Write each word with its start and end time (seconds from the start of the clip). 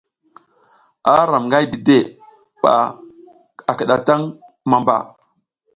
Ara 1.11 1.23
ram 1.31 1.43
nga 1.47 1.57
dide 1.71 1.97
ɓa 2.61 2.73
a 3.69 3.71
kiɗataŋ 3.77 4.21
mamba. 4.69 4.95